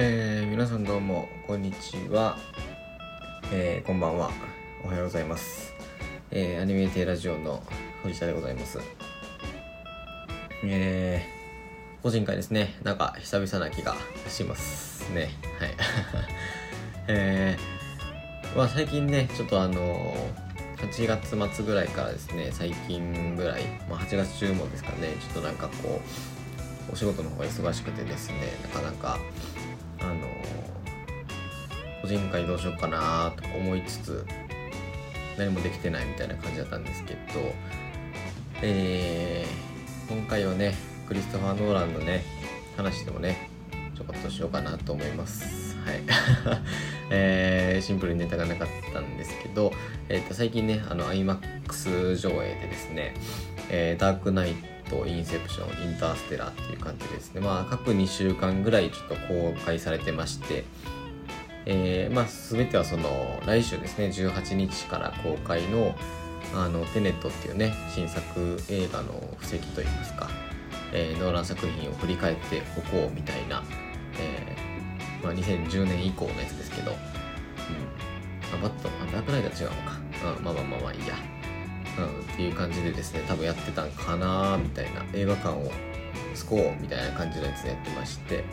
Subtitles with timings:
[0.00, 2.38] えー、皆さんどうもこんにちは、
[3.52, 4.30] えー、こんばんは。
[4.84, 5.74] おはようございます、
[6.30, 7.64] えー、アニメテラジオの
[8.04, 8.78] 藤田でございます。
[10.62, 12.76] えー、個人会ですね。
[12.84, 13.96] なんか久々な気が
[14.28, 15.30] しますね。
[15.58, 15.70] はい。
[17.08, 20.14] えー、まあ最近ねちょっとあの
[20.76, 26.00] 8月末ぐらいからですね最近ぐらい、まあ、8月中もですかねちょっとなんかこ
[26.88, 29.18] うお仕事の方が忙しくてですねなかなか
[32.08, 34.26] 人会どうしようかなと思いつつ
[35.36, 37.18] 何もできてないみたいな感じだったんですけど
[38.60, 40.74] えー、今回はね
[41.06, 42.24] クリストファー・ノーランのね
[42.76, 43.48] 話でもね
[43.96, 45.76] ちょこっとしようかなと思います。
[45.84, 46.00] はい。
[47.10, 49.72] えー、シンプルにネタがなかったんですけど、
[50.08, 53.14] えー、と最近ねあの IMAX 上映でですね、
[53.70, 54.54] えーダークナイ
[54.88, 60.64] ト、インセプション、インターステラーっていう感じでですね、まあ各2週間ぐらいちょっと公開されてまして、
[61.70, 65.94] えー、まあ全てはその来週ですね、18日から公開の
[66.54, 70.30] あのテネットっていうね、新作映画の布石といいますか、
[70.92, 73.62] えーノーラン作品を振り返っておこうみたいな、
[74.18, 79.98] えーまあ、2010年以降のやつですけど、うん、あバット、あダークナイトは違うのか。
[80.38, 81.14] うん、まあまあまあまあいいや。
[81.98, 85.70] うん、っていう感じでですね、多分やってたんかなみたいな、映画館を
[86.34, 88.44] 救おうみたいな感じのやつでやってまして、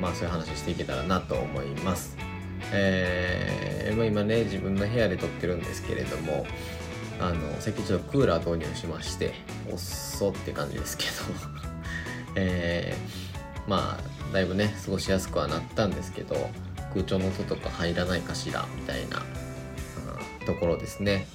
[0.00, 2.16] まあそういう話していけたらなと思います。
[2.72, 6.46] えー、まあ今ね、自分の部屋で撮ってるんですけれども、
[7.20, 9.34] あの、最近ちょっとクーラー導入しまして、
[9.70, 11.10] おっそって感じですけど、
[12.36, 16.50] えー、まあ、だいぶね、過ごしやすくはなったんですけど、
[16.92, 19.22] 空調の音とか入らないかしら、みたいな、う
[20.42, 21.26] んところですね。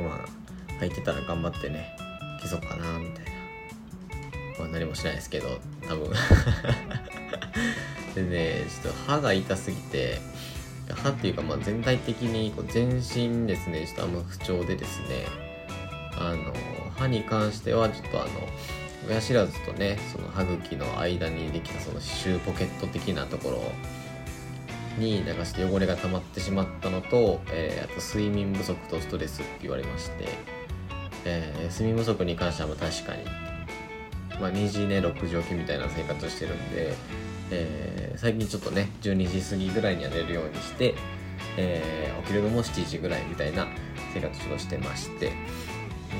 [0.00, 1.96] まあ、入ってたら頑張ってね、
[2.40, 3.31] 消そうかな、みたいな。
[4.62, 6.10] まあ何もしないですけど、多分。
[8.14, 10.20] でね、ちょっと歯が痛すぎて、
[10.90, 15.26] 歯っていうかまあ全体的にこう全身ですね、ちょっとあんま不調でですね、
[16.16, 16.54] あの、
[16.96, 18.30] 歯に関してはちょっとあの、
[19.08, 23.72] 親知らずとね、その歯茎の間にできたその歯周ポケット的なところ
[24.98, 30.28] になんかして汚れが溜まってしまったのと、えーあと睡眠不足とストレスって言われまして、
[31.24, 33.24] えー睡眠不足に関してはま確かに、
[34.42, 36.94] まあ、2時寝6時起きみたいな生活をしてるんで、
[37.50, 40.94] えー最近ちょっとね12時過ぎぐらいには寝るようにして、
[41.56, 43.66] えー起きるのも7時ぐらいみたいな
[44.14, 45.32] 生活をしてまして。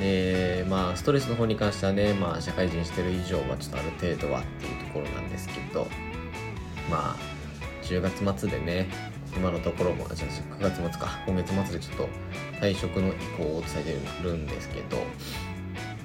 [0.01, 5.87] でまあストレスの方に関してはね、まあ、社会人してる以上はちょっとある程度はっていうところなんですけど
[6.91, 7.17] まあ
[7.83, 8.89] 10月末でね
[9.37, 12.09] 今のところもあじゃあ9月末か今月末でちょっと
[12.61, 14.97] 退職の意向を伝えてるんですけど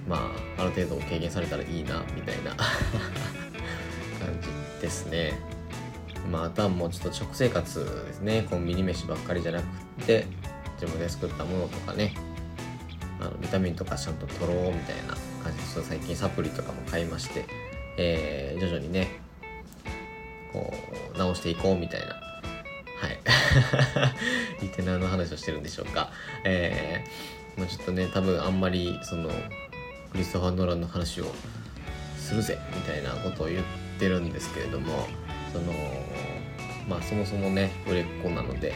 [0.07, 2.55] まあある程度軽減されたらいいなみたいな。
[4.19, 5.33] 感じですね。
[6.31, 8.45] まああとはもうちょっと食生活ですね。
[8.49, 10.25] コンビニ飯ばっかりじゃなくて
[10.79, 12.13] 自分で作ったものとかね。
[13.19, 17.45] あのビタミンとかちゃんと取ろうみたいな感じでちょっと最近サプリとかも買いまして、
[17.97, 19.07] えー徐々にね
[20.53, 20.71] こ
[21.15, 22.07] う直していこうみたいな。
[22.07, 23.19] はい。
[24.61, 26.11] リテナーの話をしてるんでしょうか。
[26.43, 29.29] えーまあ、ちょっとね多分あんまりその
[30.17, 31.25] クリストファー・ノーランの話を
[32.17, 33.63] するぜみたいなことを言っ
[33.99, 35.07] てるんですけれども
[35.53, 35.71] その
[36.89, 38.73] まあそもそもね売れっ子なので、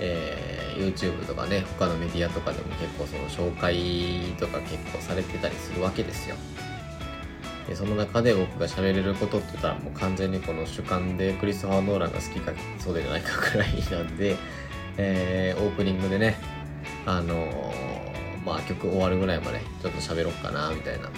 [0.00, 6.34] えー YouTube とかね他のメディアとかでも結構その紹介とか結構されてたりするわけですよ。
[7.68, 14.36] でその中で僕が喋れることって言ったらもう完全にこの主観でクリストファー・ノーランが好きかそうでないかくらいなんで、
[14.96, 16.38] えーオープニングでね
[17.06, 17.72] あの
[18.44, 21.10] まあ曲終わるぐらいまでちょっと喋ろうかなみたいな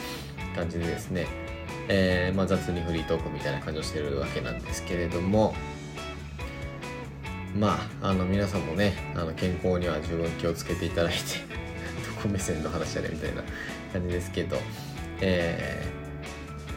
[0.54, 1.26] 感じでですね、
[1.88, 5.54] えーまあ、雑にフリートークみたいな感じをしてるわけなんですけれども。
[7.54, 11.18] まああの皆さんもねあの健康には十分気をつけていただいて
[12.14, 13.42] どこ目線の話やねみたいな
[13.94, 14.58] 感じですけど。
[15.20, 16.06] えー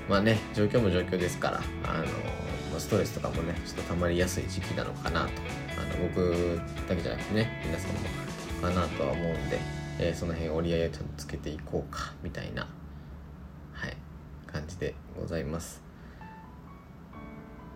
[0.10, 2.04] まあね状況も状況ですからあ
[2.74, 5.30] のストレスとかもねちょっと溜まりやすい時期なのかなと。
[5.78, 6.60] あの僕
[6.90, 8.00] だけじゃなくてね皆さんも
[8.62, 9.60] かなとは思うんで、
[10.00, 12.68] えーその辺折り合いをちゃんとつけていこうかみたいな
[13.74, 13.98] はい
[14.48, 15.82] 感じでございます。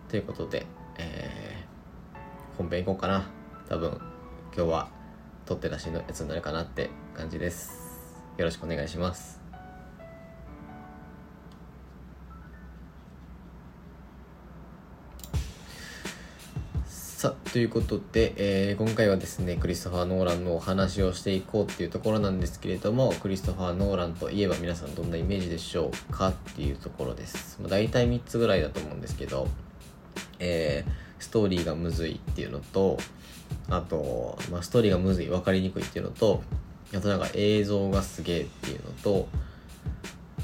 [0.08, 0.66] ということで、
[0.98, 1.64] えー
[2.56, 3.26] 本編行こうかな。
[3.68, 4.00] 多分
[4.56, 4.88] 今日は
[5.44, 8.14] 撮って出しのやつになるかなって感じです。
[8.36, 9.43] よろしくお願いします。
[17.24, 29.48] さあということで、えー今回はですねクリストファー・ノーランのお話をしていこうっていうところなんですけれどもクリストファー・ノーランといえば皆さんどんなイメージでしょうかっていうところです、まあ、大体3つぐらいだと思うんですけど
[30.38, 32.98] えー、ストーリーがむずいっていうのと
[33.70, 36.42] あと、まあ、ストーリーがむずい分かりにくいっていうのと
[36.94, 39.28] あとなんか映像がすげえっていうのと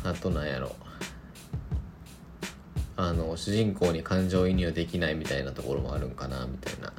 [0.02, 0.74] あとなんやろ。
[3.02, 6.93] あの主人公に感情移入できないみたいなところもあるんかなみたいな、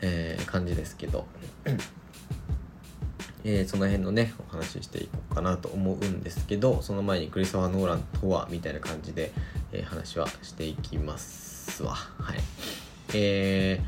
[0.00, 1.24] えー、感じですけど、
[3.44, 9.30] えー、その辺のねお話ししていこうかなと思うんですけどその前にクリストファー・ノーランとはみたいな感じで、
[9.72, 11.94] えー、話はしていきますわ。
[11.94, 12.40] はい。
[13.14, 13.80] え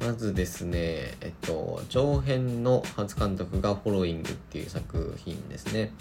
[0.00, 5.92] ー、まずですねえっと長編の初監督が「フォロイング」っていう作品ですね。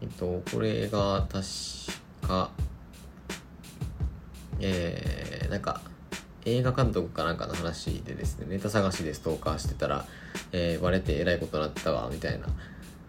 [0.00, 1.44] えっとこれが確
[2.26, 2.50] か
[4.62, 5.80] えー、なんか
[6.44, 10.06] 映画監督かなんかの話でですねネタ探しでストーカーしてたら、
[10.52, 12.46] えー、バレてえらいことになったわみたいな、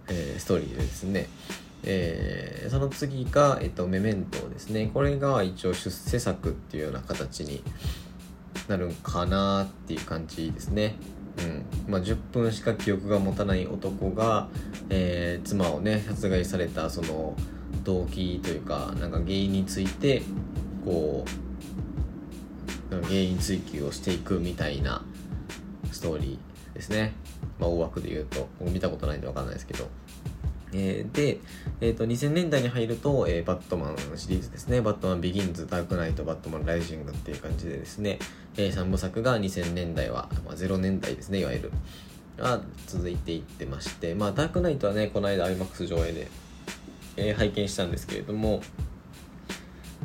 [0.07, 1.27] えー、ストーリーでですね、
[1.83, 4.89] えー、その次が、えっと、メメントですね。
[4.94, 7.63] これが一応出世作っていうような形に
[8.67, 10.95] なるんかなっていう感じですね。
[11.88, 11.91] うん。
[11.91, 14.47] まあ、10分しか記憶が持たない男が、
[14.89, 17.35] えー、妻をね殺害されたその
[17.83, 20.21] 動機というかなんか原因について
[20.85, 21.42] こう
[23.01, 25.03] 原因追及をしていくみたいな
[25.91, 27.13] ストーリーですね、
[27.59, 28.47] まあ、大枠で言うと。
[28.59, 29.87] 僕見たことないんで分かんないですけど。
[30.75, 31.39] えー、で、
[31.81, 38.17] えーと、2000年代に入ると、えー、バットマンシリーズですね、バットマンビギンズ、ダークナイト、バットマンライジングっていう感じでですね、
[38.57, 41.71] えー、3部作が2000年代は、まあ、0年代ですね、いわゆる、
[42.37, 46.27] が続いていってまして、まあ、ダークナイトはね、この間 IMAX 上映で、
[47.17, 48.61] えー、拝見したんですけれども、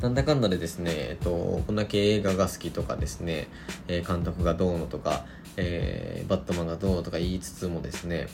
[0.01, 3.47] なんだかんだでですね、えっと、こんだけ映画が好きとかですね、
[3.89, 5.25] えー、監督がどうのとか、
[5.57, 8.27] えー、バットマンがどうのとか言いつつもですね、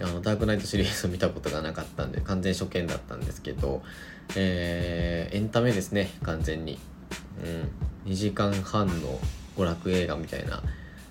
[0.00, 3.82] あの、ダークナイトシリーズを見たことがなかったんで、完全初見だったんですけど、
[4.36, 6.78] えー、エンタメですね、完全に。
[8.06, 8.12] うん。
[8.12, 9.18] 2時間半の
[9.56, 10.62] 娯楽映画みたいな、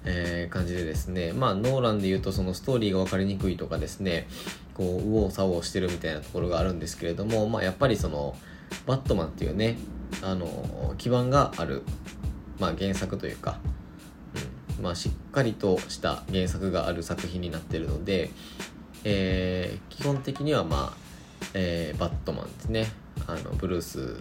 [0.05, 4.25] えー、感じでですね、まあ、ノーランで言うとそのストーリーが分かりにくいとかですね、
[4.73, 8.37] こう、右往左往してるみたいなところがあるんですけれども、まあ、やっぱりその、
[8.85, 9.77] バットマンっていうね、
[10.21, 11.83] あの、基盤がある、
[12.59, 13.59] まあ原作というか、
[14.77, 18.31] うん、まあしっかりとした原作がある作品になってるので、
[19.03, 20.97] えー、基本的にはまあ、
[21.53, 22.87] えー、バットマンですね。
[23.27, 24.17] あの、ブルース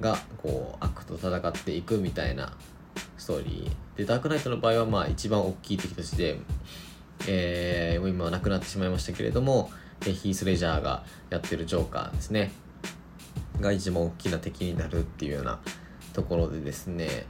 [0.00, 2.52] がこう悪と戦っていくみたいな
[3.16, 6.38] ストーリーでダークナイトの場合はまあ一番大きい敵として、
[7.26, 9.70] えー、もう今は亡くなってしまいましたけれども
[10.00, 12.52] ヒース・レジャーがやってるジョーカーですね
[13.60, 15.58] が一番大きな敵になるっていうような
[16.12, 17.26] ところでですね。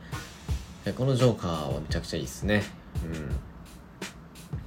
[0.96, 2.62] このジョーカーはめちゃくちゃいいですね。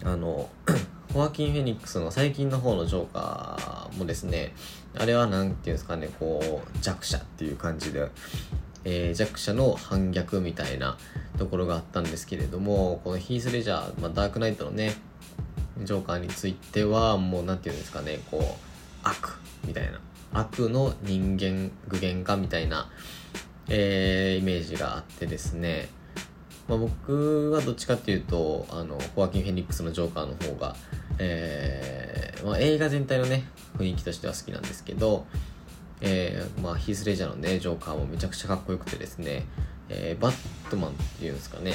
[0.03, 0.09] うん。
[0.11, 0.49] あの
[1.13, 4.53] ホアキン・フェニックスの最近の方のジョーカーもですね
[4.97, 8.09] あれは何ていうんですかねこう弱者っていう感じで、
[8.85, 10.97] えー、弱者の反逆みたいな
[11.37, 14.93] ところがあったんですけれどもこのヒース・レジャー、まあ、ダークナイトのね
[15.79, 19.29] ジョーカーについてはもう何て言うんですかねこう悪
[19.65, 19.99] みたいな。
[20.33, 22.89] 悪の人間具現化みたいな、
[23.67, 25.89] えー、イメージがあってですね、
[26.67, 30.75] まあ、僕はどっちかっていうとあのホアキン・フェニックスのジョーカーの方が、
[31.19, 33.45] えーまあ、映画全体のね
[33.77, 35.25] 雰囲気としては好きなんですけど、
[36.01, 39.45] えーまあ、ヒース・レジャーのねジョーカーもめちゃくちゃかっこよくてですね、
[39.89, 41.73] えー、バットマンっていうんですかね。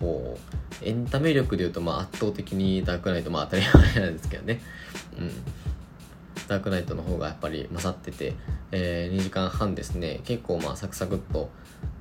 [0.00, 0.38] こ
[0.82, 3.62] うエンタメ力でいうとまあ圧倒的にダークナイトまあ当たり
[3.94, 4.60] 前なんですけどね。
[5.18, 5.30] うん。
[6.48, 8.34] ダークナイトの方がやっぱり勝ってて、
[8.70, 10.20] えー、2時間半ですね。
[10.24, 11.50] 結構まあサクサクっと、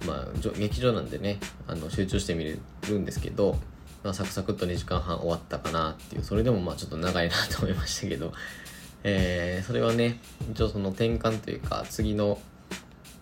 [0.08, 2.58] まあ、劇場なんでねあの集中して見れ
[2.88, 3.58] るんですけど、
[4.04, 8.34] まあ、サクサクっと2時間半終わったかなっていうそれでもまあちょっと長いなと思いましたけど、
[9.04, 10.20] えー、それはね
[10.52, 12.40] 一応その転換というか次の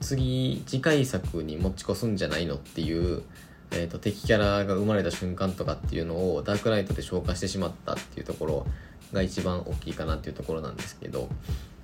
[0.01, 3.24] 次次回作に持ち越すんじゃないのっていう
[3.72, 8.66] えーと、敵キャラが生まれた瞬間とかっていうのをダークナイトで消化してしまったっていうところ
[9.13, 11.30] が一番大きいかなっていうところなんですけど、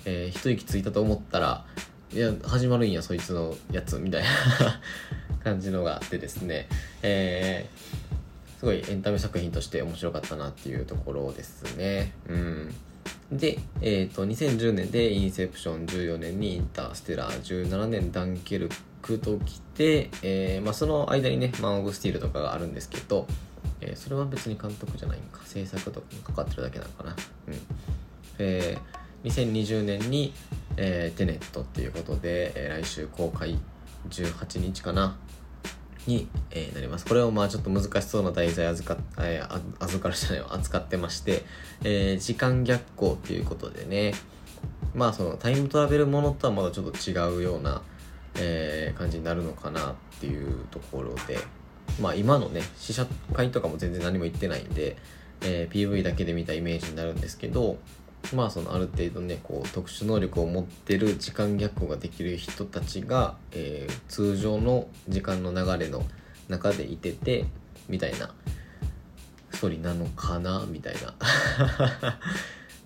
[0.06, 1.66] えー、一息ついたと思ったら
[2.14, 4.30] いや始まるんやそいつのやつみたいな
[5.44, 6.68] 感じのがあってですね、
[7.02, 12.14] えー、すごいエンタメ作品として面白かったなっていうところですね。
[12.30, 12.74] うん。
[13.32, 18.70] で、えーと、2010年でインセプション14年にインターステラー17年ダンケル
[19.02, 23.28] クときて、えーまあ、その間にねマン・オブ・スティールとかがあるんですけど、
[23.82, 25.42] えー、それは別に監督じゃないんか。
[25.46, 27.16] 制作とかにかかってるだけなのかな。
[27.48, 27.56] うん。
[28.40, 30.34] えー、2020年に、
[30.78, 33.58] えー、テネットっていうことで、えー、来週公開
[34.10, 35.18] 18日かな。
[36.08, 37.06] に、えー、なります。
[37.06, 41.44] これをまあちょっと難しそうな題材預か,、えー、預かるじゃないわ、扱ってまして、
[41.84, 44.14] えー、時間逆行っていうことでね、
[44.94, 47.82] まあそのタイムトラベルものとはまだちょっと違うような、
[48.36, 51.40] えー、感じになるのかなっていうところで。
[52.02, 54.98] まあ今のね試写会とかも全然何も言ってないんで、
[55.42, 57.78] えー、PV だけで見たイメージになるんですけど
[58.34, 66.04] まあそのある程度ねこう特殊能力を持ってる時間逆行ができる人たちが、えー、通常の時間の流れの
[66.50, 67.46] 中でいてて
[67.88, 68.34] みたいな
[69.52, 71.16] ストーリーなのかなみたいな。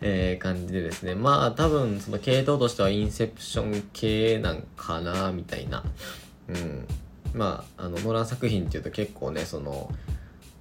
[0.01, 1.13] えー、感じでですね。
[1.13, 5.83] まあ多分その系統としてはインセプション系なんかなみたいな。
[6.47, 6.87] うん。
[7.33, 9.91] まああのノラン作品っていうと結構ねその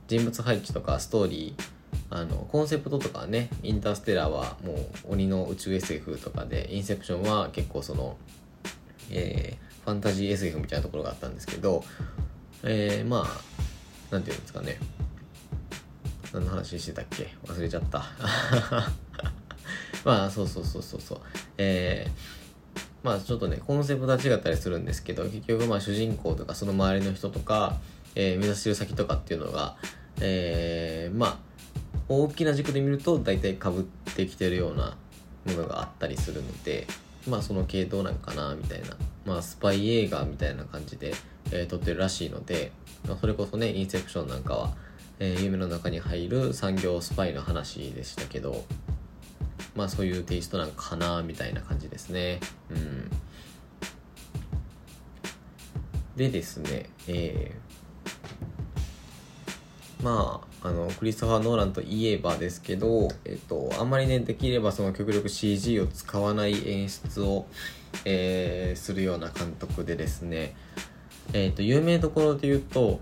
[0.07, 1.63] 人物配置とかストーリー
[2.11, 8.17] あのコンセプトとかねインターステラーはもう鬼の宇宙 SF とかでインセプションは結構その、
[9.11, 11.85] えー、ファンタジー SF みたいなところがあったんですけど、
[12.63, 13.41] えー、まあ
[14.11, 14.79] 何て言うんですかね。
[16.33, 17.29] 何の話してたっけ？
[17.47, 18.05] 忘れちゃった。
[20.05, 21.21] まあそうそうそうそうそう。
[21.59, 22.11] えー、
[23.09, 27.77] まあちょっとねコンセプトは違ったりするんですけど結局まあ主人公とかその周りの人とか、
[28.15, 29.77] えー、目指してる先とかっていうのが
[30.21, 31.39] えー、まあ
[32.09, 34.97] 大きな軸で見ると大体かぶってきてるような
[35.47, 36.87] ものがあったりするので
[37.27, 38.97] まあその系統なんかなみたいな。
[39.25, 41.13] まあスパイ映画みたいな感じで、
[41.53, 42.73] えー、撮ってるらしいので、
[43.07, 44.75] まあ、それこそねインセプションなんかは、
[45.19, 48.65] えー、夢の中に入る産業スパイの話でしたけど
[49.79, 52.41] まあそういうテイストなんかなみたいな感じですね。
[52.69, 53.11] うん。
[56.17, 67.47] でですねえー、まああのクリストファー・ノーランといえばですけど、えっと、あんまりねできればその極力 CG を使わない演出を、
[68.05, 70.57] えー、するような監督でですね、
[71.33, 72.99] えっと、有名どころで言うと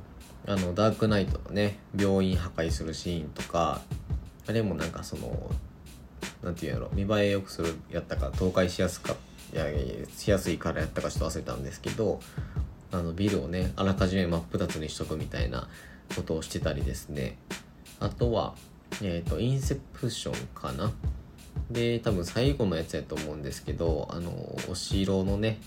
[0.47, 3.81] あのダークナイトのね病院破壊するシーンとか
[4.47, 5.51] あれもなんかその
[6.43, 9.17] なんていうんやろ見栄えよくするやったか倒壊しやすか
[9.53, 9.67] いや
[10.17, 12.21] しやすいからやったかちょっと忘れたんですけど
[12.93, 15.69] あのビルをねあらかじめ真っ二つにしとくみたいな
[16.15, 17.37] ことをしてたりですね。
[17.99, 18.55] あとは
[19.03, 20.93] えっ、ー、とインセプションかな。
[21.71, 24.31] で多分最後のやつやと思うんですけどあの
[24.69, 25.59] お城のね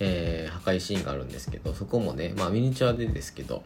[0.00, 3.62] えー、破壊シーンがあるんですけどそこもねまあミニチュアでですけど、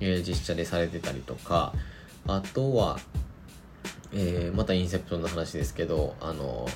[0.00, 1.72] えー、実写でされてたりとか
[2.26, 2.98] あとは、
[4.18, 6.66] えー、またインセプションの話ですけどあの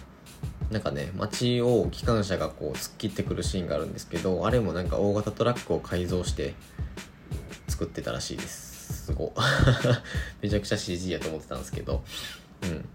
[0.70, 6.54] なんかね街を機関車がこう突っ切ってくるシーンがあるんですけどあれもなんか大型トラックを改造して
[7.68, 9.06] 作ってたらしいです。
[9.06, 9.32] すご
[10.42, 12.04] めちゃくちゃ CG やと思ってたんですけど。
[12.62, 12.88] うん。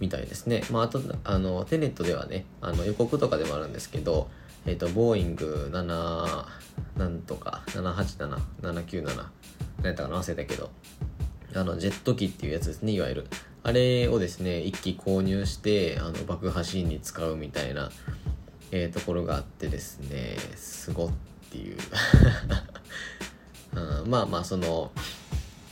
[0.00, 0.62] みたいですね。
[0.70, 4.30] まああとあのテネットではねあの予告とかでもあるんですけど
[4.64, 6.46] えっ、ー、とボーイング7
[6.96, 10.18] なんとか787797何やったかな？
[10.18, 10.70] 忘れたけど。
[11.54, 12.92] あのジェット機っていうやつですね。
[12.92, 13.26] いわゆる。
[13.62, 17.90] あれをですね1機購入してあの爆破シーンに使うみたいな、
[18.70, 21.10] えー、ところがあってですねすごっ
[21.50, 21.76] ていう。
[23.74, 24.90] うんまあまあその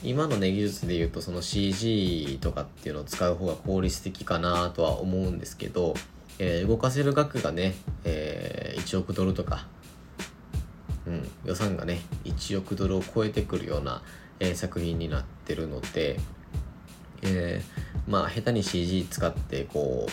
[0.03, 5.95] 今のね技術で言うとその CG とかっていうのを使う方が効率的かなとは思うんですけど、
[6.39, 7.75] えー、動かせる額がね、
[8.05, 9.67] えー、1億ドルとか、
[11.07, 14.03] うん、予算がね1億ドルを超えてくるような、
[14.39, 16.21] えー、作品になってるので、
[17.27, 17.63] え、
[18.09, 20.07] まあ下手に CG 使ってこ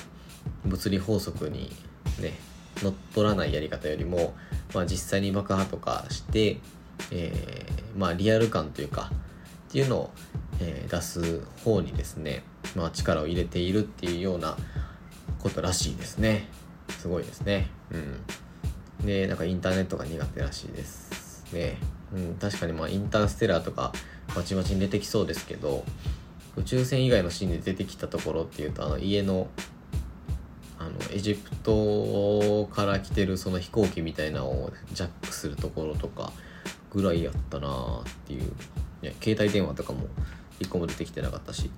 [0.66, 1.72] う物理法則に
[2.20, 2.34] ね
[2.82, 4.34] 乗っ取らないやり方よりも、
[4.74, 6.60] まあ、実際に爆破とかして
[7.12, 9.12] えー、まあリアル感というか
[9.70, 10.12] っていうのを、
[10.60, 12.44] えー、出す方にですね、
[12.76, 14.56] まあ、力を入れているっていうような
[15.40, 16.48] ことらしいですね。
[16.90, 17.70] すごいですね。
[17.92, 17.98] う
[19.04, 19.06] ん。
[19.06, 21.78] でなんかインターネットが苦手らしいですね。
[22.14, 22.36] うん。
[22.36, 23.92] 確かにまあインターステラーとか
[24.36, 25.84] まちまちに出てきそうですけど
[26.58, 29.48] 宇宙船以外のシーンで出てきたところっていうとあの家の
[30.80, 36.34] あのエジプトから来てるその飛行機みたいなのをジャックするところとか
[36.92, 38.42] ぐらいやったなっていう、
[39.02, 40.08] ね、携帯電話とかも
[40.60, 41.72] 一個も出てきてなかったし、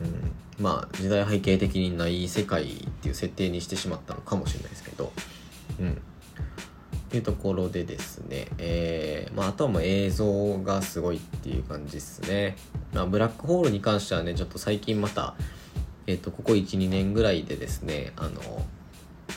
[0.00, 2.66] うん、まあ時代背景的にない世界っ
[3.02, 5.12] ていう設定にしてしまったのかもしれないですけど。
[5.80, 6.00] うん。
[7.06, 12.56] っていうところでですね、えー、まあ、あとはもう映像がすごいっていう感じですね。
[12.96, 15.34] まあ、ブラックホールに関してはね、ちょっと最近また、
[16.06, 18.40] えっ、ー、と、ここ1、2年ぐらいでですね、あの、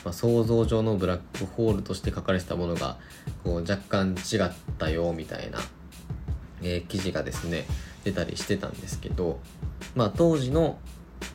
[0.04, 2.96] まあ、想像上のブラックホールとして書かれてたものが
[3.44, 5.58] こう若干違ったよみたいな、
[6.62, 7.66] えー、記事がですね
[8.04, 9.40] 出たりしてたんですけど、
[9.94, 10.78] まあ、当時の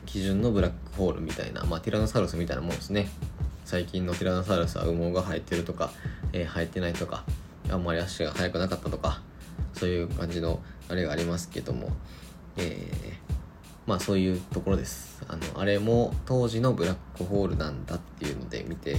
[0.04, 3.08] 基準のブラックホールみたいな、まあ、ティラノサウルスみたいなもんですね。
[3.64, 5.90] 最近のティラノサウルスは羽毛が生えてるとか、
[6.32, 7.24] えー、生えてないとか
[7.70, 9.20] あんまり足が速くなかったとか
[9.74, 11.90] そういう感じのあれがありますけども、
[12.56, 13.14] えー、
[13.86, 15.22] まあそういうところです。
[15.28, 18.96] あのあれも当時のブラックホールなんだっていうので見て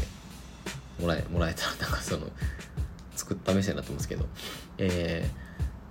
[0.99, 2.27] もらえもらえたらなんかその
[3.15, 4.25] 作った目線になってますけど。
[4.77, 5.27] え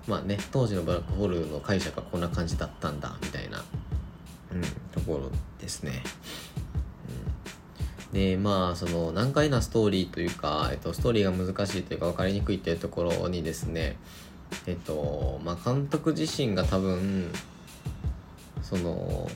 [0.06, 3.64] ー、まあね当時のブラックホールの解釈はこんな感じだったんだみたいな、
[4.52, 4.62] うん、
[4.92, 6.02] ところですね。
[8.12, 13.96] でまあその難解なストーリーというか、えっと、ストーリーが難しいというか分かりにくいというところにですね
[14.66, 17.30] えっとまあ監督自身が多分
[18.62, 19.28] その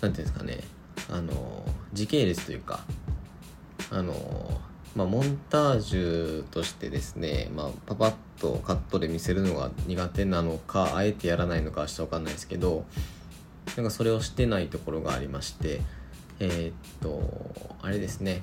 [0.00, 0.60] 何ていうんですかね
[1.10, 2.80] あの時系列というか
[3.90, 4.14] あの
[4.94, 12.84] まあモンタージュとしてですね、まあ、パパッとカットで見せるのが苦手なのかあえてやらないのかはちょっと分かんないですけど
[13.76, 15.80] なんかそれをしてないところがありまして
[16.38, 17.22] えー、っと
[17.82, 18.42] あれですね。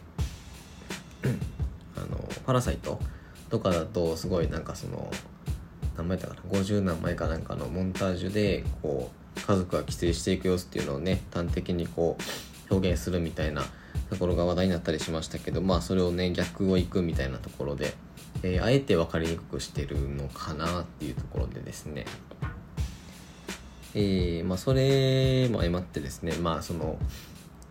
[1.95, 2.99] あのパラサイト
[3.49, 5.11] とかだとすごいなんかその
[5.97, 13.63] 何枚だかな？50何枚かなんかのモンタージュでこう家族が帰省していく様子っていうのをね端的にこう表現するみたいな
[14.09, 17.93] ところが話題になったりしましたけどまあそれをね逆をいくみたいなところで、
[18.43, 22.05] えー、あえて分かりにくくしてるのかなっていうところでですね。
[23.95, 26.97] えー、まあそれも相まってですねまあその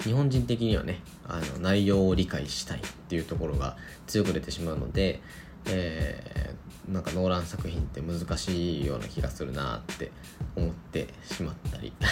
[0.04, 3.76] 日本人的にはねあの内容を理解したいっていうところが
[4.06, 5.20] 強く出てしまうので、
[5.66, 10.11] えー、なんかノーラン作品って難しいような気がするなって
[10.57, 11.92] 思ってしまったり。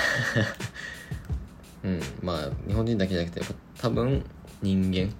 [1.84, 2.00] うん。
[2.22, 4.24] まあ日本人だけじゃなくて多分
[4.62, 5.12] 人間、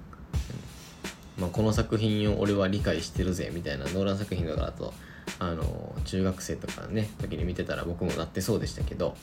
[1.39, 4.93] まあ、この作品を俺は理解してるぜみたいなノーラン作品とかだと
[5.39, 9.17] あの中学生とかね時に見てたら僕もなってそうでしたけど、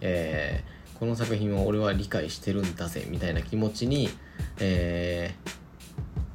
[0.00, 4.10] えーこの作品を俺は理解してるんだぜみたいな気持ちに、
[4.58, 5.50] えー、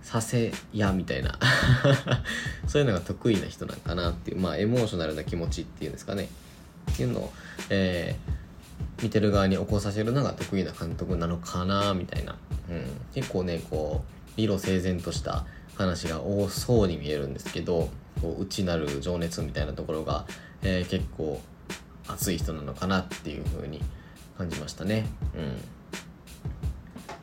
[0.05, 1.39] させやみたいな
[2.67, 6.29] そういうのが得意な人なんかなっていうまあエモーショナルな気持ちっていうんですかね
[6.91, 7.33] っていうのを、
[7.71, 12.35] えー、見てる側に起こさせるのが得意な監督なのかなみたいな、
[12.69, 12.85] うん、
[13.15, 17.89] 結構ねこう理路整然とした話が多そうに見えるんですけど
[18.21, 20.27] こう内なる情熱みたいなところが、
[20.61, 21.41] えー、結構
[22.07, 23.81] 熱い人なのかなっていうふうに
[24.37, 25.07] 感じましたね。
[25.35, 25.57] うん。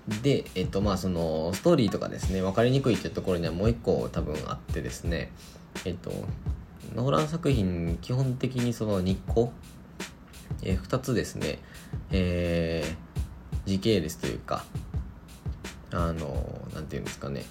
[0.09, 5.31] で、えっとまあそのストーリーとかですね、分かりにくいっていうところにはもう一個多分あってですね、
[5.85, 6.11] えっと、
[6.95, 9.51] ノーラン作品基本的にその日光、
[10.63, 11.59] えー、2つですね、
[12.11, 14.65] えー、時系列というか、
[15.93, 17.45] あの、なんていうんですかね、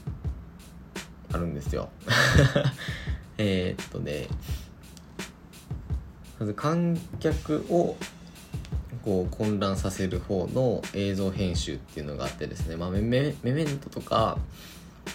[1.31, 1.89] あるんですよ。
[3.37, 4.27] えっとね、
[6.39, 7.95] まず観客を
[9.03, 14.37] こう混乱させる方の映像編集っていうのがあってですね、まあ、メメメントとか、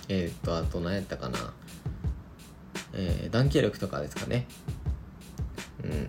[0.09, 1.53] えっ、と、あと何やったかな、
[2.94, 4.46] えー、ダンケルクとかですかね。
[5.85, 6.09] うん。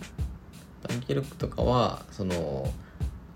[0.87, 2.71] ダンケルクとかは、その、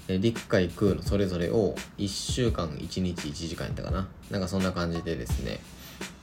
[0.08, 4.08] 陸海空のそれぞれを1週間1日1時間やったかな。
[4.30, 5.60] なんかそんな感じでですね、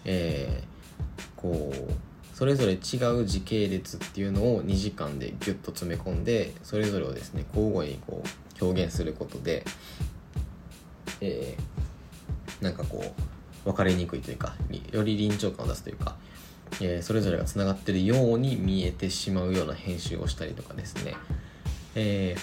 [0.04, 1.92] えー、こう、
[2.38, 2.76] それぞれ違
[3.20, 9.64] う時系列っていうのを2時間でギュッと詰め込んでそれぞれをですね交互にこう表現することで、
[11.20, 14.54] えー、なんかこう分かりにくいというか
[14.92, 16.14] より臨場感を出すというか、
[16.80, 21.16] えー、それぞれがつながってるように見えてしまうような編集をしたりとかですね、
[21.96, 22.36] え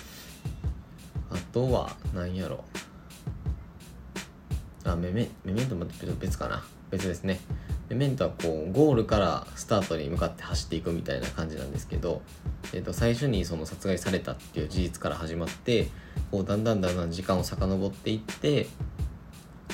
[1.32, 2.66] ー、あとは何やろ。
[4.84, 5.86] あメメメメントも
[6.20, 6.66] 別かな。
[6.92, 7.40] 別ですね。
[7.89, 12.21] でメントはこうゴールからスタートに向かって走っていくみたいな感じなんですけど、
[12.74, 15.88] えー、と最初にその殺害されたっていう事実から始まって
[16.32, 18.67] こうだんだんだんだん時間を遡っていって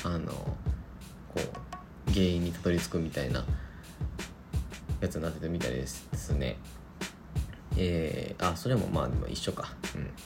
[0.03, 0.55] あのこ
[1.37, 3.45] う原因にたどり着くみたいな
[4.99, 6.57] やつになってるみたいですね。
[7.77, 9.73] えー、あそれもまあでも一緒か、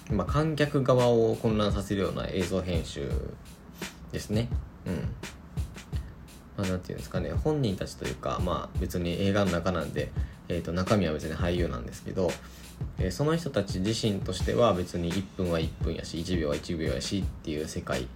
[0.09, 3.11] うんまあ、観客側を混乱させるような映像編集
[4.11, 4.49] ですね。
[4.87, 5.07] うん
[6.57, 10.11] まあ、なんていうんですかね本人たちというか、まあ、別に映画の中なんで、
[10.47, 12.31] えー、と中身は別に俳優なんですけど、
[12.97, 18.07] えー、その人たち自身としては別に1分は1分やし1秒は1秒やしっていう世界。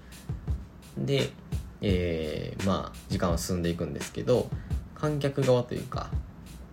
[0.98, 1.30] で、
[1.82, 4.50] えー、まあ時間は進んでいくんですけど
[4.96, 6.10] 観客側というか、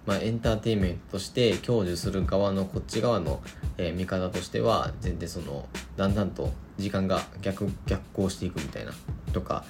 [0.04, 3.40] まあ、エンターテインメントとして享受する側のこっち側の、
[3.78, 8.92] えー、見方としては全然そのだんだんと時間が逆逆行していくみたいな
[9.32, 9.64] とか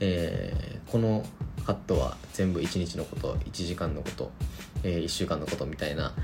[0.00, 1.24] えー、この
[1.64, 4.30] カットは全部1日のこと1時間のこと、
[4.82, 6.14] えー、1週間のことみたいな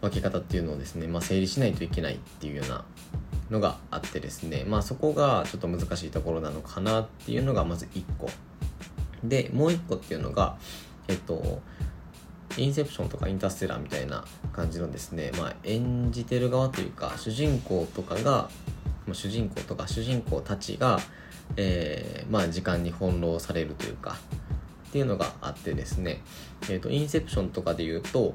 [0.00, 2.84] 分け方っていうのをですね、まあ、整理しないといけないっていうような
[3.50, 8.28] のがあってですねまあそこがちょっと難しいところなのかなっていうのがまず1個。
[9.22, 10.56] でもう1個っていうのが
[11.06, 11.60] えっと
[12.56, 18.50] インセプションとかインターステラーみたいな感じのですね、まあ、演じてる側というか主人公とかが
[19.12, 20.98] 主人公とか主人公たちが
[21.56, 24.16] えー、まあ時間に翻弄されるというか、
[24.88, 26.20] っていうのがあってですね、
[26.68, 28.34] えーと、インセプションとかで言うと、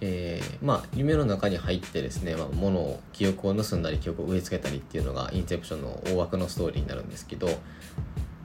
[0.00, 7.48] えー、まあ夢の中に入ってですね、まあ、物を記憶を盗んだり記憶を植え付けたりっていうのがインセプションの大枠のストーリーになるんですけど、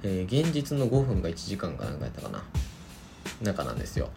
[0.03, 2.43] えー、現実の5分が1時間かなんかやったかな。
[3.41, 4.09] 中なんですよ、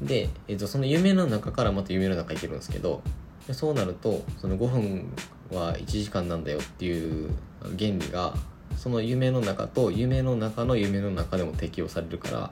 [0.00, 3.02] うん、で、えーと、その夢の中からまた夢の中行けるんですけど
[3.52, 5.12] そうなるとその5分
[5.52, 7.30] は1時間なんだよっていう
[7.62, 8.34] 原理が
[8.76, 12.50] その夢の中と夢の中の夢の中でも適用されるから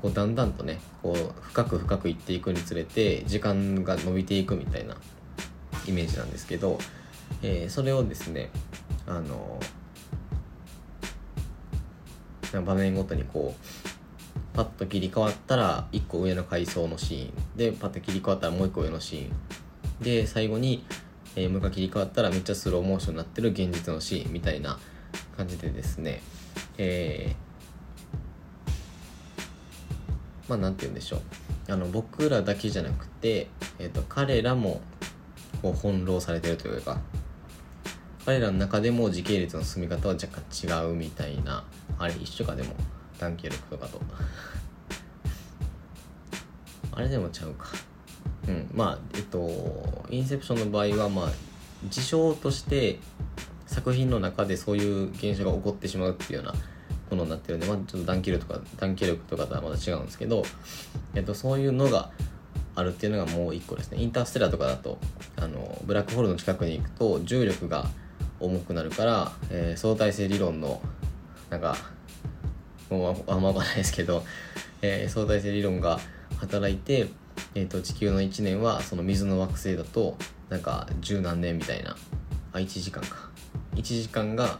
[0.00, 4.96] こうだんだんとねこう深く深くいっていくにつれて時間が伸びていくみたいな
[5.86, 6.78] イメージなんですけど、
[7.42, 8.50] えー、それをですね
[9.06, 9.58] あの
[12.64, 17.32] 場面ごとにこうパッと切り替わったら1個上の階層のシーン。
[17.56, 20.02] でパッと切り替わったらもう1個上のシーン。
[20.02, 20.84] で最後に
[21.38, 24.76] えー、もう一回切り替わったらめっちゃスローモーションになってる現実のシーンみたいな
[25.36, 26.20] 感じでですね、
[26.78, 31.20] えー、まあなんて言うんでしょう。
[31.70, 33.46] あの僕らだけじゃなくて、
[33.78, 34.80] えーと、彼らも
[35.62, 36.98] こう翻弄されてるというか
[38.24, 41.64] 彼らの中でも時系列の進み方は若干違うみたいな
[41.98, 42.74] あれ一緒かでも
[43.18, 44.00] ダンケルクとかと。
[46.92, 47.68] あれでもちゃうか。
[48.48, 51.28] うん、まあえっとインセプションの場合はまあ
[51.88, 52.98] 事象として
[53.66, 56.54] 作品の中でそういう現象が起こってしまうっていうような
[57.10, 60.42] ものになってるんで、まあ、ちょっと短期力とか短期力とかとはまた違うんですけど、
[61.14, 62.10] えっと、そういうのが
[62.74, 63.98] あるっていうのがもう一個ですね。
[64.00, 64.98] インターステラーとかだと
[65.36, 67.86] あのブラックホールの近くに行くと重力が
[68.40, 70.80] 重くなるから、えー、相対性理論の
[71.50, 71.76] なんか
[72.90, 74.24] もうあんま分かんないですけど、
[74.80, 75.98] えー、相対性理論が
[76.38, 77.08] 働いて
[77.54, 80.16] えーと、地球の1年はその水の惑星だと
[80.48, 81.96] なんか十何年みたいな。
[82.52, 83.30] あ1時間か。
[83.74, 84.58] 1時間が、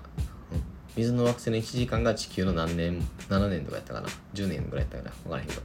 [0.97, 4.09] 水の惑星の1時間が地球の何年7年とかやったかな。
[4.35, 5.11] 10年ぐらいやったかな。
[5.25, 5.63] 分からへんけど、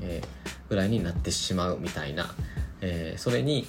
[0.00, 2.34] えー、ぐらいになってしまうみたいな、
[2.80, 3.66] えー、それに、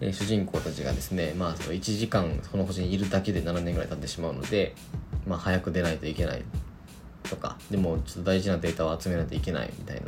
[0.00, 4.74] えー、主人公たちがですねまあその1時間その星にいるだけで7年ぐらい経ってしまうので
[5.26, 6.42] まあ早く出ないといけない
[7.28, 7.56] とか。
[7.70, 10.02] でもちょっと大事なデータを集めないといけないみたいな。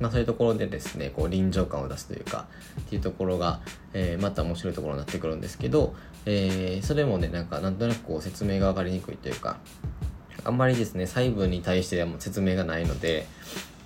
[0.00, 2.46] まあ、そういうところでですねこう臨場感を出すというか
[2.80, 3.60] っていうところが、
[3.92, 9.58] えー、また面白いところになってくるんですけど、えー、それもねなんかなんとなくこう説明が分かりにくいというか
[10.44, 13.26] あんまりですね細部に対してはもう説明がないので、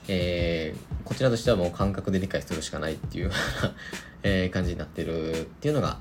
[0.07, 3.33] えー、こちらとしてはもう感覚で理解するしかないっていう
[4.23, 5.99] え感じになってるっていうのが、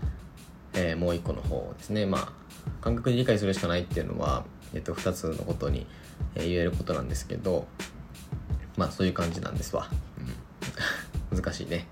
[0.74, 2.06] えもう一個の方ですね。
[2.06, 2.32] まあ
[2.80, 5.86] 感覚で理解するしかないっていうのは、えっと、2つのことに、
[6.36, 7.68] え言えることなんですけど
[8.78, 9.90] まあそういう感じなんですわ。
[11.32, 11.88] うん、 難しいね。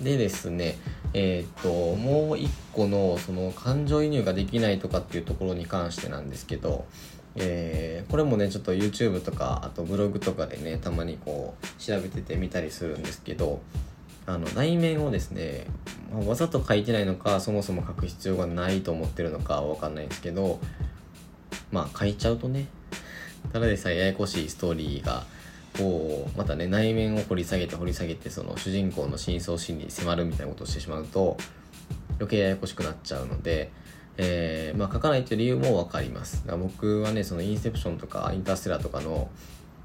[0.00, 0.78] でですね、
[1.14, 6.86] えっ、と、もう一個の、その、感情移入ができないとかっていうところに関してなんですけど、
[7.36, 13.60] えー、これもね、ちょっと YouTube とか、あとブログとかでね、たまにこう、調べててみたりするんですけど、
[14.26, 15.66] あの、内面をですね、
[16.12, 20.60] まあ、わざと書いてないのか、そもそも書く必要がないと思ってるのかわかんないんですけど、
[21.70, 22.66] まあ、書いちゃうとね、
[23.52, 25.24] ただでさえややこしいストーリーが、
[25.76, 31.36] こうまたね内面を掘り下げて掘り下げてその主人公の深層心理に迫るみたいなことをしてしまうと
[32.18, 33.72] 余計ややこしくなっちゃうので、
[34.16, 36.44] えー、まあ、書かないっていう理由も分かります。
[36.46, 39.30] だから僕はねそのインセプションとかインターステラーとかの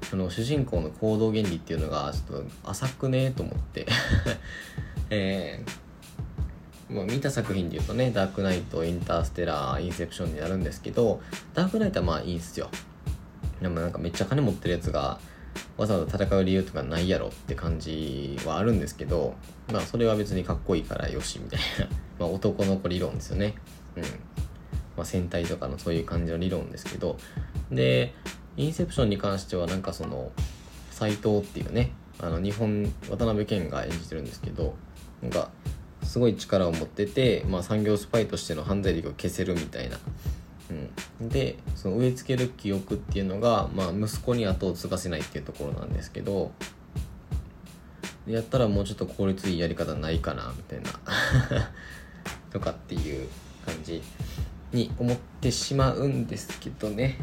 [0.02, 3.86] その主人公の行動原理っていうのがちょっと浅くねと思って。
[5.10, 11.20] えー、もう見た作品で言うとねダークナイトインターステラーインセプションになるんですけど
[11.54, 12.68] ダークナイトはまあいいんすよ。
[13.60, 15.18] でもなんかめっちゃ金持ってるやつが
[15.76, 19.34] わざわざ戦う理由とかないやろって感じはあるんですけど、
[19.72, 21.86] まあそれは別にかっこいいからよしみたいな
[22.18, 23.54] まあ男の子理論ですよね。
[23.96, 24.02] うん。
[24.02, 27.16] まあ戦隊とかのそういう感じの理論ですけど、
[27.70, 28.14] で、
[28.56, 30.32] インセプションに関してはなんかその、
[30.90, 34.74] 斎藤っていうね、あの日本、渡辺謙が演じてるんですけど、
[35.22, 35.50] なんか、
[36.02, 39.98] すごい力を持ってて、まあ産業スパイとしての犯罪力を消せるみたいな
[41.20, 46.52] うん、でその植え付ける記憶っていうのが、まあ、息子に後を継がせないっていうところなんですけど
[48.26, 50.90] やったらもうちょっと効率いいやり方ないかなみたいな。
[52.52, 53.28] とかっていう
[53.64, 54.02] 感じ
[54.72, 57.16] に思ってしまうんですけどね。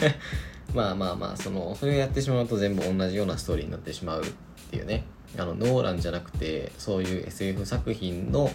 [0.74, 4.26] まあまあまあそのそれをやってしまうと全部同じようなストーリーになってしまうっ
[4.70, 5.04] ていうね。
[5.38, 8.50] あのノーランじゃなくてそういう SF 作品の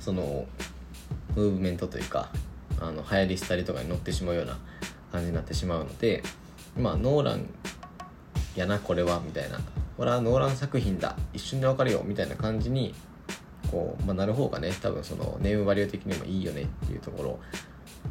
[0.00, 0.46] その
[1.34, 2.30] ムーブメントというか
[2.80, 4.58] あの流行り廃りとかに乗ってしまうような
[5.12, 6.22] 感じになってしまうので
[6.76, 7.48] まあノーラン
[8.56, 9.58] やなこれはみたいな。
[9.96, 11.16] これはノーラン作品だ。
[11.32, 12.94] 一瞬でわかるよみたいな感じに
[13.70, 17.40] こう、まあ、なる方がね多分そのネームバリュー的にもいいよねっていうところ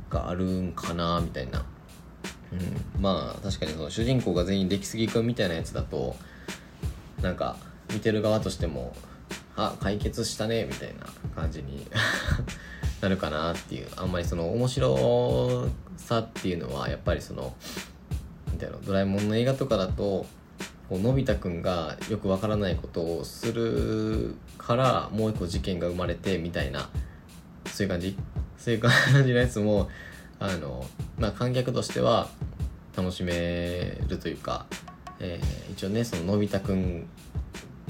[0.10, 1.66] があるんかなみたいな。
[2.52, 2.56] う
[3.00, 6.16] ん、まあ確かにその主人公が全員出来すぎくんみたいなやつだと
[7.22, 7.58] なんか
[7.94, 8.94] 見てる側としても
[9.56, 11.88] あ解決したねみたいな感じに
[13.02, 17.54] なるかなっていうあんまりその面白さっていうのはやっぱりその
[18.52, 20.26] みたいなドラえもんの映画とかだと
[20.90, 26.90] こうのび太くんがよくわからないことをするからもう一個事件が生まれてみたいな
[27.66, 28.18] そういう感じ。
[28.58, 28.92] そういう感
[29.24, 29.88] じのやつも
[30.40, 30.86] あの、
[31.18, 32.28] まあ、観客としては
[32.98, 34.66] 楽しめるというか、
[35.20, 37.08] えー、一応ねそののび太くん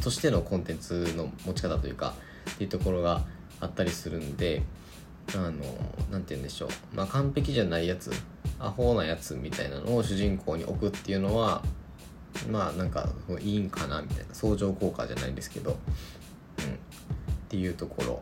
[0.04, 2.14] としてのコンテンツの持ち方というか
[2.52, 3.24] っていうところが
[3.60, 4.62] あったりするんで
[5.36, 5.52] あの
[6.12, 6.70] 何て言うんでしょう。
[6.96, 8.12] まあ完璧じゃないやつ。
[8.60, 11.62] アホなやつみたいなのを主人公に置くっていうのは
[12.50, 13.08] まあなんか
[13.40, 14.26] いいんかなみたいな。
[14.34, 15.78] 相乗効果じゃないですけど、うん、っ
[17.50, 18.22] ていうところ。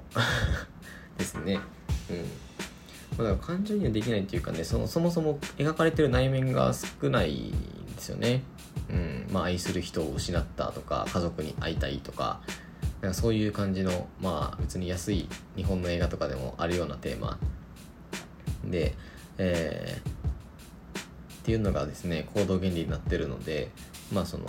[1.17, 1.59] ですね。
[2.09, 2.17] うん。
[3.17, 7.51] まあ、だから感情にはできないっていうかねそのそもそも描かれてる内面が少ないん
[7.95, 8.43] ですよね。
[8.89, 9.27] うん。
[9.31, 12.41] まあ、愛する人を失ったとか家族に会いたいとか。
[13.05, 17.37] なんかそういう感じのまあ別に安い日本の映画とかでもあるようなテーマ。
[18.65, 18.95] で、
[19.37, 21.03] えー、っ
[21.43, 23.69] ていうのがですね行動原理になってるので
[24.11, 24.47] まあその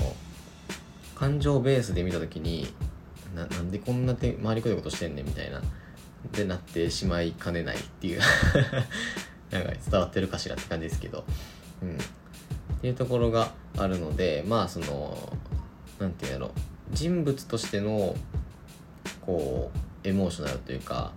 [1.15, 2.67] 感情ベースで見た時に
[3.35, 5.61] ななんでこんな手回りくどいことしてんねんみたいな
[6.33, 8.21] でなってしまいかねないっていう
[9.53, 11.27] なんか伝わってるかしらって感じですけど、
[11.83, 12.01] うん、っ
[12.81, 15.31] ていうところがあるのでまあその
[15.99, 16.55] 何て言うんやろ。
[16.93, 18.15] 人物としての
[19.27, 21.13] こうエモーショナルというか、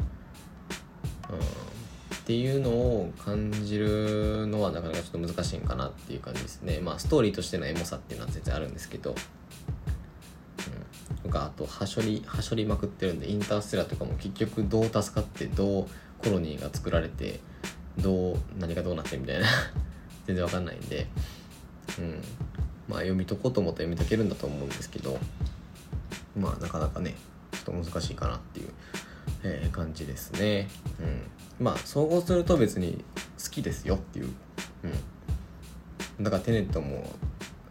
[1.30, 6.80] うん、っていうのを感じるのはなかなかちょっと難しいんかなっていう感じですね。
[6.80, 9.13] まあストーリーとしてのエモさっていうのは全然あるんですけど、う
[11.13, 17.39] ん、とかあとはしょりはしょりまくってるんでインターステラとかも結局どう助かってどうコロニーが作られて
[17.98, 19.45] どう何がどうなってみたいな
[20.26, 21.08] 全然わかんないんで
[22.00, 22.22] うん。
[22.89, 25.19] まあ読み解こうと思ったら読み解けるんだと思うんですけど
[26.36, 27.15] まあなかなかね
[27.70, 28.70] と難しいかなっていう、
[29.44, 30.68] えー、感じですね。
[31.00, 31.66] うん。
[31.66, 33.04] まあ総合すると別に
[33.44, 34.30] 好きですよっていう。
[36.18, 36.24] うん。
[36.24, 37.10] だからテネットも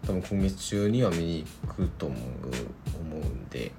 [0.06, 2.20] 多分今月中には見に行くと思う
[3.00, 3.72] 思うんで。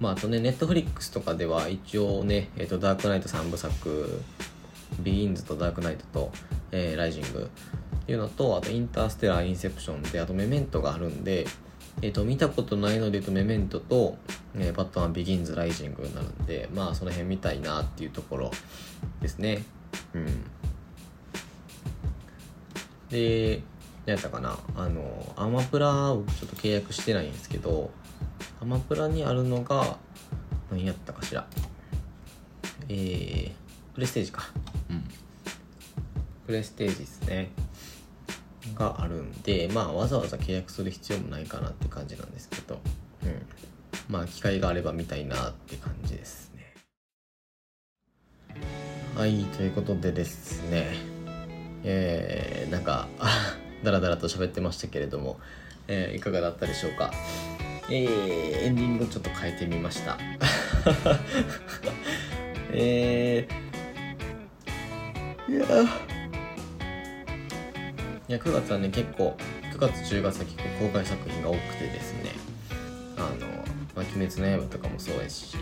[0.00, 4.22] まああとねネットフリックスとかでは一応ね、えーと、ダークナイト3部作
[5.00, 6.32] ビギンズとダークナイトと、
[6.72, 7.50] えー、ライジング
[8.02, 11.46] っていうのとあとインターステラーインセプションであとメメントがあるんで
[12.02, 14.16] えっ、ー、と見たことないので言うとメメントと、
[14.56, 18.50] えー、バットマンビギンズライジングになるんでまあその辺見たいなっていうところ
[19.20, 19.62] ですね。
[20.14, 20.26] うん。
[23.10, 23.62] で
[24.06, 24.58] 何やったかな。
[24.76, 27.90] あのアマプラをちょっと契約してないんですけど
[28.60, 29.98] アマプラにあるのが
[30.70, 31.46] 何やったかしら。
[32.88, 33.50] えー、
[33.94, 34.42] プレステージか。
[34.88, 35.04] うん。
[36.46, 37.50] プレステージですね
[38.74, 42.80] があるんでまあわざわざ契約する必要もないかなって感じなんですけど、
[43.24, 43.46] うん、
[44.08, 46.74] まあ機会があれば見たいなって感じですね。
[49.16, 50.88] はいということでですね。
[51.82, 53.08] えー、なんか
[53.82, 55.40] だらだらと喋ってましたけれども、
[55.88, 57.10] えー、いかがだったでしょうか？
[57.90, 60.18] えー、エンディングちょっと変えてみました。
[62.72, 65.66] えー、いや
[68.30, 69.36] いや9月はね結構
[69.74, 72.30] 9月10月は結構公開作品が多くてですね。
[73.16, 73.48] あの
[73.96, 75.56] 「まあ、鬼滅の刃」とかもそうですし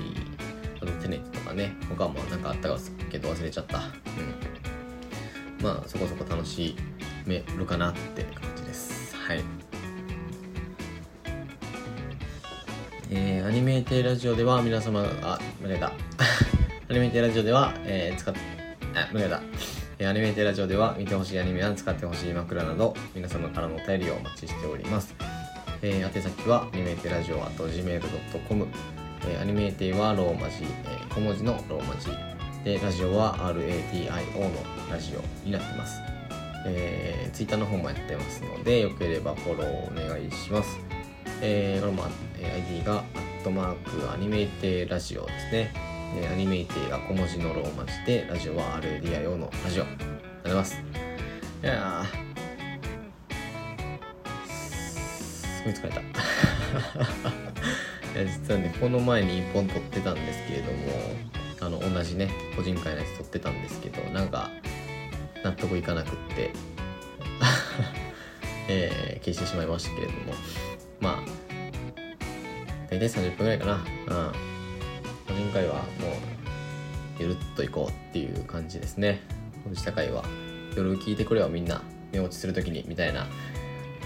[0.76, 3.78] あとテネットとかね他もなんかあったかすけど忘れちゃった。
[3.78, 5.64] うん。
[5.64, 6.76] まあそこそこ楽し
[7.24, 9.16] めるかなって感じです。
[9.16, 9.42] はい。
[13.08, 18.34] えー、アニメーテラジオでは皆様があ間違えたアニメーテラジオでは、えー、使っ
[18.94, 19.40] あ間違えた
[20.00, 25.12] アニメーテラジオでは見てほしいアニメや使ってほしい枕など皆様からのお便りをお待ちしております。
[25.82, 28.66] えー、宛先はアニメーテラジオあと .gmail.com、
[29.26, 32.10] えー、アニメーテはローマ字、えー、小文字のローマ字
[32.62, 34.50] でラジオは RADIO の
[34.88, 36.00] ラジオになってます。
[36.64, 40.78] えー、ツイッターの方もやってますのでよければフォローお願いします。
[41.42, 42.04] えー、これも、
[42.38, 43.74] え ID がアットマー
[44.06, 45.87] クアニメーテラジオですね。
[46.16, 49.84] えアニメイティが小文字のローマ字で、ラジオは RADIO のラジオ。
[49.84, 50.08] ありがとう
[50.42, 50.82] ございます。
[51.62, 52.04] いや
[54.46, 56.00] すごい疲れた。
[56.00, 56.04] い
[58.14, 60.78] や、実はね、この前に1本撮ってたんですけれども、
[61.60, 64.50] あの、同じね、個人会のやつ撮ってたんですけど、なんか、
[65.44, 66.52] 納得いかなくって、
[68.68, 70.34] えー、消してしまいましたけれども、
[71.00, 71.22] まあ、
[72.90, 73.74] 大体30分ぐらいかな。
[73.74, 74.14] う
[74.54, 74.57] ん。
[75.28, 75.84] 個人会はもう
[77.20, 79.20] ゆるっといこうっていう感じですね。
[79.62, 80.24] この下会は
[80.74, 83.26] 夜聞いてくれよみんな寝落ちするときにみたいな、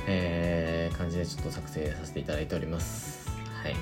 [0.09, 3.29] えー、感じでちょっと作成させていただいております
[3.63, 3.77] はい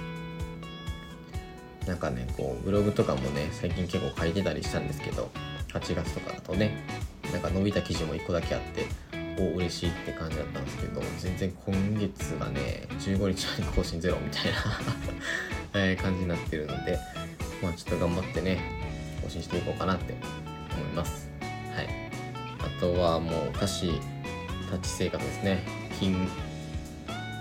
[1.86, 5.30] なんかねこうブログとかもね最近結構書いてたりしたんですけど
[5.72, 6.84] 8月とかだとね
[7.32, 8.86] なんか伸びた記事も1個だけあって
[9.40, 14.52] お嬉しいって感じだったんですけど全然今月がね15日まで更新ゼロみたい
[15.72, 16.98] な え感じになってるので
[17.62, 18.58] まあちょっと頑張ってね
[19.22, 20.14] 更新していこうかなって
[20.74, 21.28] 思います。
[21.74, 21.88] はい。
[22.58, 24.00] あとはもうお菓子立
[24.82, 25.64] ち生活ですね。
[25.98, 26.28] 金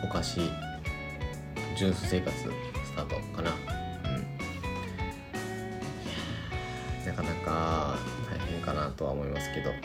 [0.03, 2.45] お菓子ジュース生活ス
[2.95, 3.51] タートかな。
[3.51, 3.53] う
[7.03, 7.05] ん。
[7.05, 7.97] なかなか
[8.29, 9.69] 大変かなとは思いますけど。
[9.69, 9.77] うん。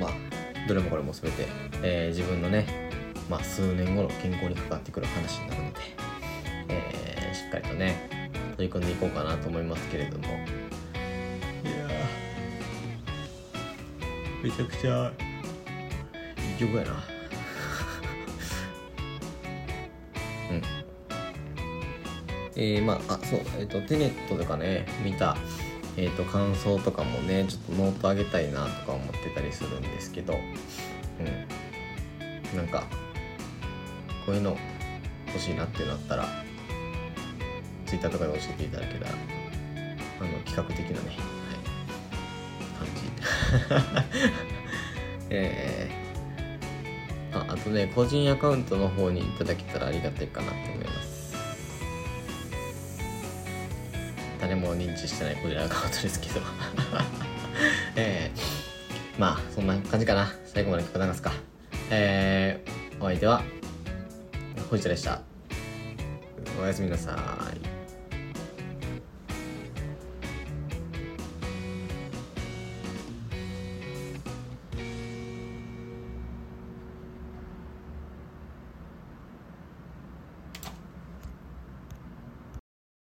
[0.00, 0.10] まあ
[0.66, 1.46] どれもこれも全て、
[1.82, 2.90] えー、自分のね
[3.28, 5.63] まあ数年後の健康に関わってくる話なので、
[7.54, 8.08] かりとね
[8.56, 10.24] 取り組んでいこうかなと思いますけれども。
[10.24, 10.36] いや
[14.42, 15.12] めちゃくちゃ。
[16.38, 17.04] いい曲やな。
[20.50, 20.62] うん。
[22.56, 25.36] えー、まああそうえっ、ー、とテネットとかね見た
[25.96, 30.34] えーと、感想とかもねちょっとノートあげたいなとか思ってたりするんですけど。
[30.34, 30.36] う
[32.54, 32.56] ん。
[32.56, 32.84] なんか
[34.24, 34.56] こういうの
[35.26, 35.94] 欲しいなっていうの
[37.84, 39.10] あったら Twitter とかで教えていただけたら
[40.20, 41.16] あの企画的なね、
[42.78, 42.88] はい、感
[43.98, 44.04] じ。
[45.30, 51.14] えー、ああとね個人アカウントの方にいただけたらありがたいかなと思います。
[54.40, 56.40] 誰も認知してないこちらアカウントですけど。
[57.96, 60.32] えー、まあそんな感じかな。
[60.46, 61.32] 最後まで聞く流すか。
[61.90, 63.42] えー、お相手は
[64.70, 65.22] ほいちゃでした。
[66.60, 67.43] おやすみなさい。